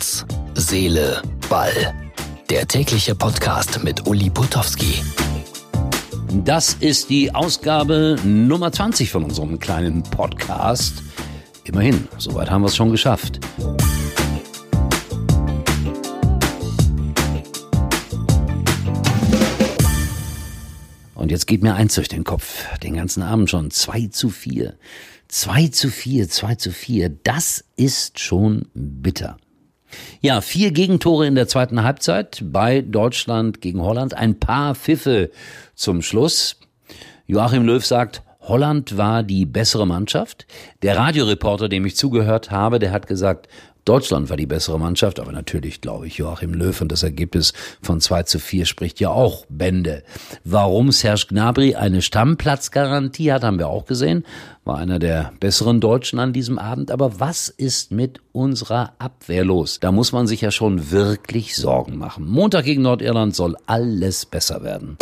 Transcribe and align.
Herz, 0.00 0.24
Seele, 0.54 1.20
Ball. 1.50 1.92
Der 2.48 2.66
tägliche 2.66 3.14
Podcast 3.14 3.84
mit 3.84 4.06
Uli 4.06 4.30
Putowski. 4.30 5.02
Das 6.42 6.72
ist 6.72 7.10
die 7.10 7.34
Ausgabe 7.34 8.16
Nummer 8.24 8.72
20 8.72 9.10
von 9.10 9.24
unserem 9.24 9.58
kleinen 9.58 10.02
Podcast. 10.02 11.02
Immerhin, 11.64 12.08
soweit 12.16 12.50
haben 12.50 12.62
wir 12.62 12.68
es 12.68 12.76
schon 12.76 12.90
geschafft. 12.90 13.40
Und 21.14 21.30
jetzt 21.30 21.46
geht 21.46 21.62
mir 21.62 21.74
eins 21.74 21.96
durch 21.96 22.08
den 22.08 22.24
Kopf, 22.24 22.64
den 22.78 22.94
ganzen 22.94 23.22
Abend 23.22 23.50
schon. 23.50 23.70
2 23.70 24.06
zu 24.06 24.30
4. 24.30 24.78
2 25.28 25.68
zu 25.68 25.90
4, 25.90 26.30
2 26.30 26.54
zu 26.54 26.72
4. 26.72 27.10
Das 27.22 27.66
ist 27.76 28.18
schon 28.18 28.66
bitter. 28.72 29.36
Ja, 30.20 30.40
vier 30.40 30.72
Gegentore 30.72 31.26
in 31.26 31.34
der 31.34 31.48
zweiten 31.48 31.82
Halbzeit 31.82 32.42
bei 32.44 32.80
Deutschland 32.80 33.60
gegen 33.60 33.80
Holland. 33.82 34.14
Ein 34.14 34.38
paar 34.38 34.74
Pfiffe 34.74 35.30
zum 35.74 36.02
Schluss. 36.02 36.56
Joachim 37.26 37.64
Löw 37.64 37.84
sagt, 37.84 38.22
Holland 38.40 38.96
war 38.96 39.22
die 39.22 39.46
bessere 39.46 39.86
Mannschaft. 39.86 40.46
Der 40.82 40.96
Radioreporter, 40.96 41.68
dem 41.68 41.84
ich 41.86 41.96
zugehört 41.96 42.50
habe, 42.50 42.78
der 42.78 42.90
hat 42.90 43.06
gesagt, 43.06 43.48
Deutschland 43.84 44.30
war 44.30 44.36
die 44.36 44.46
bessere 44.46 44.78
Mannschaft, 44.78 45.20
aber 45.20 45.32
natürlich 45.32 45.80
glaube 45.80 46.06
ich 46.06 46.18
Joachim 46.18 46.54
Löw 46.54 46.80
und 46.80 46.92
das 46.92 47.02
Ergebnis 47.02 47.52
von 47.82 48.00
2 48.00 48.24
zu 48.24 48.38
4 48.38 48.66
spricht 48.66 49.00
ja 49.00 49.10
auch 49.10 49.46
Bände. 49.48 50.02
Warum 50.44 50.92
Serge 50.92 51.26
Gnabry 51.28 51.74
eine 51.74 52.02
Stammplatzgarantie 52.02 53.32
hat, 53.32 53.42
haben 53.42 53.58
wir 53.58 53.68
auch 53.68 53.86
gesehen. 53.86 54.24
War 54.64 54.78
einer 54.78 54.98
der 54.98 55.32
besseren 55.40 55.80
Deutschen 55.80 56.18
an 56.18 56.32
diesem 56.32 56.58
Abend. 56.58 56.90
Aber 56.90 57.18
was 57.18 57.48
ist 57.48 57.92
mit 57.92 58.20
unserer 58.32 58.92
Abwehr 58.98 59.44
los? 59.44 59.80
Da 59.80 59.90
muss 59.90 60.12
man 60.12 60.26
sich 60.26 60.42
ja 60.42 60.50
schon 60.50 60.90
wirklich 60.90 61.56
Sorgen 61.56 61.96
machen. 61.96 62.28
Montag 62.28 62.64
gegen 62.64 62.82
Nordirland 62.82 63.34
soll 63.34 63.56
alles 63.66 64.26
besser 64.26 64.62
werden. 64.62 64.98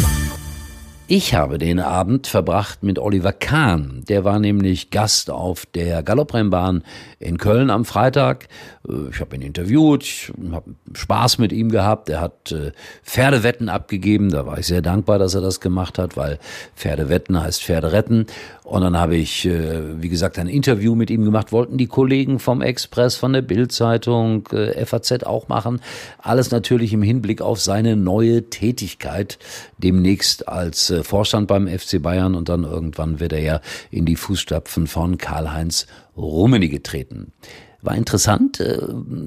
Ich 1.10 1.32
habe 1.32 1.56
den 1.56 1.80
Abend 1.80 2.26
verbracht 2.26 2.82
mit 2.82 2.98
Oliver 2.98 3.32
Kahn. 3.32 4.04
Der 4.10 4.24
war 4.24 4.38
nämlich 4.38 4.90
Gast 4.90 5.30
auf 5.30 5.64
der 5.64 6.02
Galopprennbahn 6.02 6.84
in 7.18 7.38
Köln 7.38 7.70
am 7.70 7.86
Freitag. 7.86 8.46
Äh, 8.86 9.08
ich 9.10 9.18
habe 9.18 9.34
ihn 9.34 9.40
interviewt, 9.40 10.02
ich 10.02 10.30
habe 10.52 10.74
Spaß 10.92 11.38
mit 11.38 11.50
ihm 11.50 11.70
gehabt. 11.70 12.10
Er 12.10 12.20
hat 12.20 12.52
äh, 12.52 12.72
Pferdewetten 13.02 13.70
abgegeben. 13.70 14.28
Da 14.28 14.44
war 14.44 14.58
ich 14.58 14.66
sehr 14.66 14.82
dankbar, 14.82 15.18
dass 15.18 15.34
er 15.34 15.40
das 15.40 15.60
gemacht 15.60 15.98
hat, 15.98 16.18
weil 16.18 16.38
Pferdewetten 16.76 17.40
heißt 17.40 17.62
Pferde 17.62 17.92
retten. 17.92 18.26
Und 18.68 18.82
dann 18.82 18.98
habe 18.98 19.16
ich, 19.16 19.46
äh, 19.46 20.02
wie 20.02 20.10
gesagt, 20.10 20.38
ein 20.38 20.46
Interview 20.46 20.94
mit 20.94 21.08
ihm 21.10 21.24
gemacht. 21.24 21.52
Wollten 21.52 21.78
die 21.78 21.86
Kollegen 21.86 22.38
vom 22.38 22.60
Express, 22.60 23.16
von 23.16 23.32
der 23.32 23.40
Bildzeitung, 23.40 24.46
FAZ 24.46 25.24
auch 25.24 25.48
machen. 25.48 25.80
Alles 26.18 26.50
natürlich 26.50 26.92
im 26.92 27.02
Hinblick 27.02 27.40
auf 27.40 27.60
seine 27.60 27.96
neue 27.96 28.50
Tätigkeit 28.50 29.38
demnächst 29.78 30.48
als 30.48 30.92
Vorstand 31.02 31.48
beim 31.48 31.66
FC 31.66 32.02
Bayern 32.02 32.34
und 32.34 32.50
dann 32.50 32.64
irgendwann 32.64 33.20
wird 33.20 33.32
er 33.32 33.40
ja 33.40 33.60
in 33.90 34.04
die 34.04 34.16
Fußstapfen 34.16 34.86
von 34.86 35.16
Karl-Heinz 35.16 35.86
Rummenigge 36.16 36.78
getreten. 36.78 37.32
War 37.80 37.94
interessant. 37.94 38.60
Äh, 38.60 38.78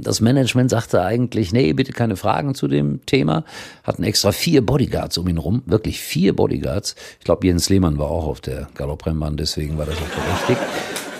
das 0.02 0.19
Management 0.19 0.69
sagte 0.69 1.02
eigentlich, 1.02 1.53
nee, 1.53 1.71
bitte 1.73 1.94
keine 1.94 2.16
Fragen 2.17 2.53
zu 2.53 2.67
dem 2.67 3.05
Thema. 3.05 3.45
Hatten 3.83 4.03
extra 4.03 4.31
vier 4.31 4.66
Bodyguards 4.66 5.17
um 5.17 5.27
ihn 5.27 5.38
rum. 5.38 5.63
Wirklich 5.66 5.99
vier 5.99 6.35
Bodyguards. 6.35 6.95
Ich 7.19 7.25
glaube, 7.25 7.47
Jens 7.47 7.69
Lehmann 7.69 7.97
war 7.97 8.09
auch 8.09 8.27
auf 8.27 8.41
der 8.41 8.67
Galopprennbahn, 8.75 9.38
deswegen 9.38 9.77
war 9.77 9.85
das 9.85 9.95
auch 9.95 10.47
berechtigt. 10.47 10.61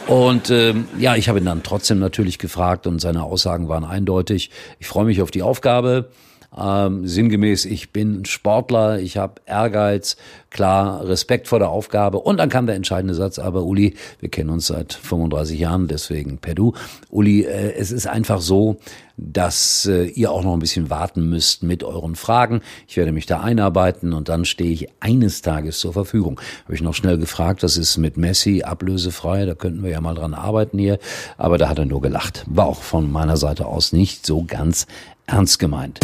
Und 0.08 0.50
ähm, 0.50 0.88
ja, 1.00 1.16
ich 1.16 1.30
habe 1.30 1.40
ihn 1.40 1.46
dann 1.46 1.64
trotzdem 1.64 2.00
natürlich 2.00 2.38
gefragt 2.38 2.86
und 2.86 3.00
seine 3.00 3.24
Aussagen 3.24 3.70
waren 3.70 3.86
eindeutig. 3.86 4.50
Ich 4.80 4.88
freue 4.88 5.06
mich 5.06 5.22
auf 5.22 5.32
die 5.32 5.42
Aufgabe. 5.42 6.10
Ähm, 6.58 7.08
sinngemäß, 7.08 7.64
ich 7.64 7.94
bin 7.94 8.26
Sportler, 8.26 9.00
ich 9.00 9.16
habe 9.16 9.36
Ehrgeiz, 9.46 10.18
klar, 10.50 11.08
Respekt 11.08 11.48
vor 11.48 11.60
der 11.60 11.70
Aufgabe. 11.70 12.20
Und 12.20 12.38
dann 12.38 12.50
kam 12.50 12.66
der 12.66 12.76
entscheidende 12.76 13.14
Satz, 13.14 13.40
aber 13.40 13.64
Uli, 13.64 13.96
wir 14.20 14.30
kennen 14.30 14.50
uns 14.50 14.68
seit 14.68 14.94
35 14.94 15.60
Jahren, 15.60 15.88
deswegen 15.88 16.40
per 16.40 16.54
Du. 16.54 16.74
Uli, 17.10 17.44
äh, 17.44 17.74
es 17.74 17.92
ist 17.92 18.06
einfach 18.06 18.42
so, 18.42 18.78
dass 19.16 19.86
äh, 19.86 20.06
ihr 20.06 20.32
auch 20.32 20.44
noch 20.44 20.54
ein 20.54 20.60
bisschen 20.60 20.90
warten 20.90 21.30
müsst 21.30 21.64
mit 21.64 21.86
euren 21.86 22.16
Fragen. 22.16 22.62
Ich 22.88 22.98
werde 22.98 23.14
mich 23.14 23.28
da 23.28 23.40
einarbeiten 23.40 24.12
und 24.12 24.28
dann 24.28 24.44
stehe 24.44 24.72
ich 24.72 24.90
eines 25.00 25.42
Tages 25.42 25.80
zur 25.80 25.94
Verfügung. 25.94 26.42
Habe 26.66 26.76
ich 26.76 26.82
noch 26.82 26.96
schnell 26.96 27.18
gefragt, 27.18 27.64
das 27.64 27.78
ist 27.78 27.98
mit 27.98 28.18
Messi 28.18 28.64
ablösefrei, 28.64 29.46
da 29.46 29.56
könnten 29.56 29.84
wir 29.84 29.92
ja 29.92 30.02
mal 30.02 30.16
dran 30.16 30.34
arbeiten 30.34 30.78
hier. 30.80 31.00
Aber 31.38 31.58
da 31.58 31.70
hat 31.70 31.80
er 31.80 31.86
nur 31.86 32.02
gelacht. 32.02 32.44
War 32.48 32.66
auch 32.66 32.82
von 32.82 33.10
meiner 33.10 33.38
Seite 33.38 33.68
aus 33.68 33.94
nicht 33.94 34.26
so 34.26 34.44
ganz 34.44 34.86
ernst 35.28 35.60
gemeint. 35.60 36.00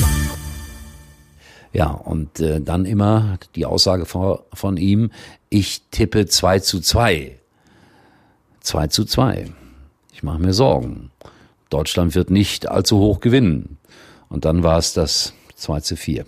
Ja, 1.77 1.91
und 1.91 2.39
äh, 2.39 2.59
dann 2.59 2.85
immer 2.85 3.37
die 3.53 3.67
Aussage 3.67 4.07
von, 4.07 4.39
von 4.51 4.77
ihm, 4.77 5.11
ich 5.49 5.83
tippe 5.91 6.25
2 6.25 6.59
zu 6.59 6.79
2. 6.79 7.37
2 8.61 8.87
zu 8.87 9.05
2. 9.05 9.51
Ich 10.11 10.23
mache 10.23 10.39
mir 10.39 10.53
Sorgen. 10.53 11.11
Deutschland 11.69 12.15
wird 12.15 12.31
nicht 12.31 12.67
allzu 12.67 12.97
hoch 12.97 13.19
gewinnen. 13.19 13.77
Und 14.27 14.43
dann 14.45 14.63
war 14.63 14.79
es 14.79 14.93
das 14.93 15.33
2 15.53 15.81
zu 15.81 15.95
4. 15.95 16.25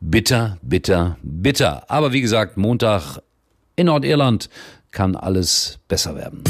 Bitter, 0.00 0.56
bitter, 0.62 1.18
bitter. 1.22 1.90
Aber 1.90 2.14
wie 2.14 2.22
gesagt, 2.22 2.56
Montag 2.56 3.18
in 3.76 3.86
Nordirland 3.86 4.48
kann 4.92 5.14
alles 5.14 5.78
besser 5.88 6.16
werden. 6.16 6.42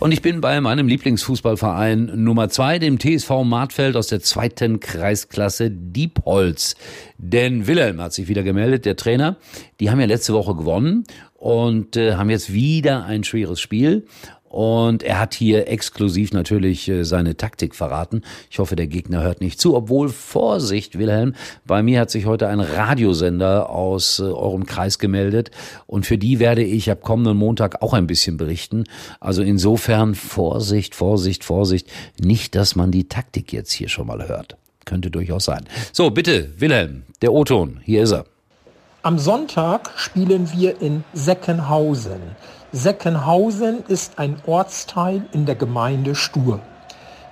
Und 0.00 0.12
ich 0.12 0.22
bin 0.22 0.40
bei 0.40 0.60
meinem 0.60 0.86
Lieblingsfußballverein 0.86 2.22
Nummer 2.22 2.48
zwei, 2.48 2.78
dem 2.78 3.00
TSV 3.00 3.42
Martfeld 3.42 3.96
aus 3.96 4.06
der 4.06 4.20
zweiten 4.20 4.78
Kreisklasse 4.78 5.72
Diepholz. 5.72 6.76
Denn 7.16 7.66
Wilhelm 7.66 8.00
hat 8.00 8.12
sich 8.12 8.28
wieder 8.28 8.44
gemeldet, 8.44 8.84
der 8.84 8.94
Trainer. 8.94 9.38
Die 9.80 9.90
haben 9.90 9.98
ja 9.98 10.06
letzte 10.06 10.34
Woche 10.34 10.54
gewonnen 10.54 11.02
und 11.34 11.96
äh, 11.96 12.14
haben 12.14 12.30
jetzt 12.30 12.52
wieder 12.52 13.06
ein 13.06 13.24
schweres 13.24 13.60
Spiel. 13.60 14.06
Und 14.48 15.02
er 15.02 15.20
hat 15.20 15.34
hier 15.34 15.68
exklusiv 15.68 16.32
natürlich 16.32 16.88
äh, 16.88 17.04
seine 17.04 17.36
Taktik 17.36 17.74
verraten. 17.74 18.22
Ich 18.50 18.58
hoffe, 18.58 18.76
der 18.76 18.86
Gegner 18.86 19.22
hört 19.22 19.40
nicht 19.40 19.60
zu. 19.60 19.76
Obwohl, 19.76 20.08
Vorsicht, 20.08 20.98
Wilhelm, 20.98 21.34
bei 21.66 21.82
mir 21.82 22.00
hat 22.00 22.10
sich 22.10 22.26
heute 22.26 22.48
ein 22.48 22.60
Radiosender 22.60 23.68
aus 23.68 24.18
äh, 24.18 24.22
eurem 24.22 24.64
Kreis 24.64 24.98
gemeldet. 24.98 25.50
Und 25.86 26.06
für 26.06 26.18
die 26.18 26.38
werde 26.38 26.62
ich 26.62 26.90
ab 26.90 27.02
kommenden 27.02 27.36
Montag 27.36 27.82
auch 27.82 27.92
ein 27.92 28.06
bisschen 28.06 28.38
berichten. 28.38 28.84
Also 29.20 29.42
insofern 29.42 30.14
Vorsicht, 30.14 30.94
Vorsicht, 30.94 31.44
Vorsicht. 31.44 31.88
Nicht, 32.18 32.54
dass 32.54 32.74
man 32.74 32.90
die 32.90 33.08
Taktik 33.08 33.52
jetzt 33.52 33.72
hier 33.72 33.88
schon 33.88 34.06
mal 34.06 34.28
hört. 34.28 34.56
Könnte 34.86 35.10
durchaus 35.10 35.44
sein. 35.44 35.66
So, 35.92 36.10
bitte, 36.10 36.48
Wilhelm, 36.58 37.02
der 37.20 37.34
O-Ton, 37.34 37.80
hier 37.84 38.02
ist 38.04 38.12
er. 38.12 38.24
Am 39.04 39.20
Sonntag 39.20 39.92
spielen 39.94 40.52
wir 40.52 40.82
in 40.82 41.04
Seckenhausen. 41.12 42.20
Seckenhausen 42.72 43.84
ist 43.86 44.18
ein 44.18 44.42
Ortsteil 44.44 45.24
in 45.30 45.46
der 45.46 45.54
Gemeinde 45.54 46.16
Stur. 46.16 46.58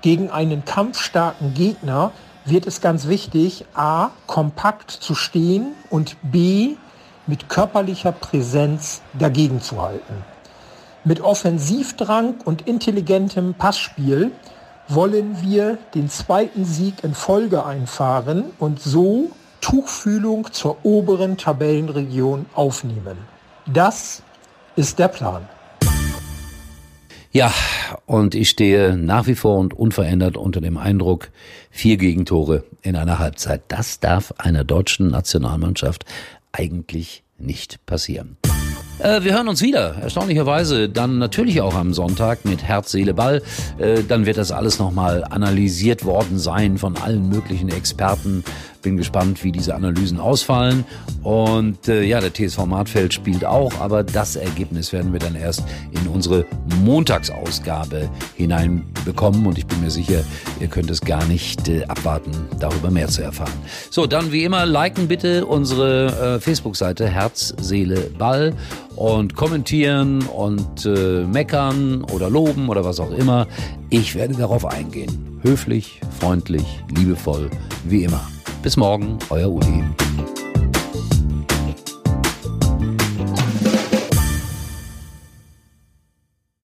Gegen 0.00 0.30
einen 0.30 0.64
kampfstarken 0.64 1.54
Gegner 1.54 2.12
wird 2.44 2.68
es 2.68 2.80
ganz 2.80 3.08
wichtig, 3.08 3.64
a. 3.74 4.10
kompakt 4.28 4.92
zu 4.92 5.16
stehen 5.16 5.72
und 5.90 6.16
b. 6.22 6.76
mit 7.26 7.48
körperlicher 7.48 8.12
Präsenz 8.12 9.02
dagegen 9.18 9.60
zu 9.60 9.82
halten. 9.82 10.24
Mit 11.02 11.20
Offensivdrang 11.20 12.36
und 12.44 12.68
intelligentem 12.68 13.54
Passspiel 13.54 14.30
wollen 14.86 15.42
wir 15.42 15.78
den 15.96 16.08
zweiten 16.10 16.64
Sieg 16.64 17.02
in 17.02 17.14
Folge 17.14 17.66
einfahren 17.66 18.52
und 18.60 18.80
so 18.80 19.32
Tuchfühlung 19.66 20.52
zur 20.52 20.84
oberen 20.84 21.36
Tabellenregion 21.38 22.46
aufnehmen. 22.54 23.18
Das 23.66 24.22
ist 24.76 25.00
der 25.00 25.08
Plan. 25.08 25.48
Ja, 27.32 27.52
und 28.06 28.36
ich 28.36 28.48
stehe 28.48 28.96
nach 28.96 29.26
wie 29.26 29.34
vor 29.34 29.58
und 29.58 29.74
unverändert 29.74 30.36
unter 30.36 30.60
dem 30.60 30.76
Eindruck, 30.76 31.30
vier 31.72 31.96
Gegentore 31.96 32.62
in 32.82 32.94
einer 32.94 33.18
Halbzeit. 33.18 33.62
Das 33.66 33.98
darf 33.98 34.32
einer 34.38 34.62
deutschen 34.62 35.08
Nationalmannschaft 35.08 36.04
eigentlich 36.52 37.24
nicht 37.36 37.84
passieren. 37.86 38.36
Äh, 38.98 39.24
wir 39.24 39.34
hören 39.34 39.48
uns 39.48 39.60
wieder, 39.60 39.96
erstaunlicherweise, 39.96 40.88
dann 40.88 41.18
natürlich 41.18 41.60
auch 41.60 41.74
am 41.74 41.92
Sonntag 41.92 42.46
mit 42.46 42.62
Herz, 42.62 42.92
Seele, 42.92 43.12
Ball. 43.12 43.42
Äh, 43.78 44.02
dann 44.04 44.24
wird 44.24 44.38
das 44.38 44.52
alles 44.52 44.78
nochmal 44.78 45.22
analysiert 45.24 46.04
worden 46.06 46.38
sein 46.38 46.78
von 46.78 46.96
allen 46.96 47.28
möglichen 47.28 47.68
Experten, 47.68 48.42
Bin 48.86 48.96
gespannt, 48.96 49.42
wie 49.42 49.50
diese 49.50 49.74
Analysen 49.74 50.20
ausfallen. 50.20 50.84
Und 51.24 51.88
äh, 51.88 52.04
ja, 52.04 52.20
der 52.20 52.32
TSV 52.32 52.66
Martfeld 52.66 53.12
spielt 53.12 53.44
auch, 53.44 53.80
aber 53.80 54.04
das 54.04 54.36
Ergebnis 54.36 54.92
werden 54.92 55.12
wir 55.12 55.18
dann 55.18 55.34
erst 55.34 55.64
in 55.90 56.06
unsere 56.06 56.46
Montagsausgabe 56.84 58.08
hineinbekommen. 58.36 59.44
Und 59.44 59.58
ich 59.58 59.66
bin 59.66 59.80
mir 59.80 59.90
sicher, 59.90 60.22
ihr 60.60 60.68
könnt 60.68 60.88
es 60.88 61.00
gar 61.00 61.24
nicht 61.24 61.68
äh, 61.68 61.82
abwarten, 61.86 62.30
darüber 62.60 62.92
mehr 62.92 63.08
zu 63.08 63.22
erfahren. 63.22 63.58
So, 63.90 64.06
dann 64.06 64.30
wie 64.30 64.44
immer, 64.44 64.64
liken 64.66 65.08
bitte 65.08 65.46
unsere 65.46 66.36
äh, 66.36 66.40
Facebook-Seite 66.40 67.08
Herz, 67.08 67.54
Seele, 67.60 68.02
Ball 68.16 68.54
und 68.94 69.34
kommentieren 69.34 70.22
und 70.28 70.86
äh, 70.86 71.24
meckern 71.24 72.04
oder 72.04 72.30
loben 72.30 72.68
oder 72.68 72.84
was 72.84 73.00
auch 73.00 73.10
immer. 73.10 73.48
Ich 73.90 74.14
werde 74.14 74.34
darauf 74.34 74.64
eingehen. 74.64 75.40
Höflich, 75.42 76.00
freundlich, 76.20 76.84
liebevoll, 76.96 77.50
wie 77.84 78.04
immer. 78.04 78.20
Bis 78.62 78.76
morgen, 78.76 79.18
euer 79.30 79.48
Uli. 79.48 79.84